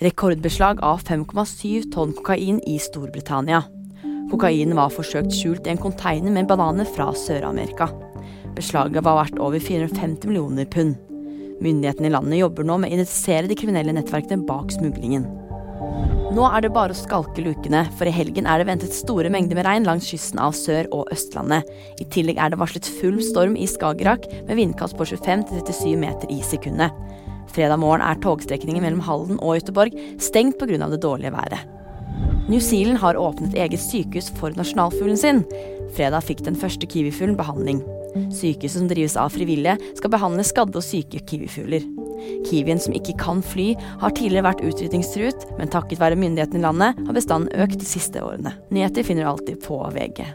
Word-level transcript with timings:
Rekordbeslag 0.00 0.78
av 0.80 1.02
5,7 1.04 1.90
tonn 1.92 2.14
kokain 2.16 2.60
i 2.64 2.78
Storbritannia. 2.80 3.58
Kokainen 4.30 4.72
var 4.78 4.94
forsøkt 4.94 5.34
skjult 5.36 5.66
i 5.68 5.74
en 5.74 5.80
container 5.82 6.32
med 6.32 6.48
bananer 6.48 6.88
fra 6.88 7.10
Sør-Amerika. 7.12 7.90
Beslaget 8.56 9.04
var 9.04 9.18
verdt 9.18 9.36
over 9.44 9.60
450 9.60 10.24
millioner 10.30 10.64
pund. 10.72 10.96
Myndighetene 11.60 12.08
i 12.08 12.14
landet 12.14 12.40
jobber 12.40 12.64
nå 12.64 12.78
med 12.80 12.88
å 12.88 12.96
identifisere 12.96 13.50
de 13.50 13.60
kriminelle 13.60 13.92
nettverkene 13.92 14.48
bak 14.48 14.72
smuglingen. 14.72 15.28
Nå 16.32 16.48
er 16.48 16.64
det 16.64 16.72
bare 16.72 16.96
å 16.96 16.96
skalke 16.96 17.44
lukene, 17.44 17.84
for 17.98 18.08
i 18.08 18.16
helgen 18.16 18.48
er 18.48 18.62
det 18.62 18.70
ventet 18.70 18.96
store 18.96 19.28
mengder 19.28 19.60
med 19.60 19.68
regn 19.68 19.84
langs 19.84 20.08
kysten 20.08 20.40
av 20.40 20.56
Sør- 20.56 20.88
og 20.96 21.12
Østlandet. 21.12 21.68
I 22.00 22.08
tillegg 22.08 22.40
er 22.40 22.54
det 22.54 22.62
varslet 22.62 22.88
full 23.02 23.20
storm 23.20 23.52
i 23.52 23.68
Skagerrak, 23.68 24.24
med 24.48 24.56
vindkast 24.62 24.96
på 24.96 25.12
25-37 25.12 25.92
meter 26.00 26.32
i 26.32 26.40
sekundet. 26.40 26.96
Fredag 27.50 27.80
morgen 27.82 28.04
er 28.04 28.18
togstrekningen 28.22 28.84
mellom 28.84 29.02
Halden 29.04 29.38
og 29.42 29.58
Göteborg 29.58 29.96
stengt 30.22 30.58
pga. 30.58 30.88
det 30.88 31.02
dårlige 31.02 31.32
været. 31.32 31.66
New 32.48 32.60
Zealand 32.60 32.98
har 32.98 33.16
åpnet 33.16 33.54
eget 33.54 33.80
sykehus 33.80 34.30
for 34.38 34.50
nasjonalfuglen 34.50 35.16
sin. 35.16 35.44
Fredag 35.94 36.24
fikk 36.26 36.44
den 36.44 36.56
første 36.56 36.86
kiwifuglen 36.86 37.36
behandling. 37.36 37.82
Sykehuset 38.34 38.78
som 38.80 38.88
drives 38.90 39.16
av 39.16 39.30
frivillige, 39.30 39.78
skal 39.94 40.10
behandle 40.10 40.42
skadde 40.46 40.78
og 40.78 40.82
syke 40.86 41.22
kiwifugler. 41.26 41.86
Kiwien 42.48 42.82
som 42.82 42.94
ikke 42.96 43.16
kan 43.20 43.42
fly, 43.42 43.72
har 44.02 44.14
tidligere 44.16 44.48
vært 44.50 44.64
utrydningstruet, 44.66 45.46
men 45.58 45.70
takket 45.70 46.02
være 46.02 46.18
myndighetene 46.18 46.58
i 46.60 46.66
landet 46.66 47.00
har 47.06 47.16
bestanden 47.16 47.54
økt 47.62 47.78
de 47.80 47.88
siste 47.88 48.22
årene. 48.22 48.56
Nyheter 48.74 49.06
finner 49.06 49.26
du 49.26 49.32
alltid 49.32 49.62
på 49.64 49.78
VG. 49.94 50.26